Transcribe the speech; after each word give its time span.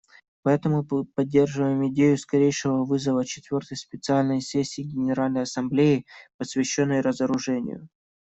Поэтому 0.41 0.83
мы 0.89 1.05
поддерживаем 1.05 1.87
идею 1.89 2.17
скорейшего 2.17 2.83
созыва 2.87 3.23
четвертой 3.23 3.77
специальной 3.77 4.41
сессии 4.41 4.81
Генеральной 4.81 5.43
Ассамблеи, 5.43 6.07
посвященной 6.37 7.01
разоружению. 7.01 7.87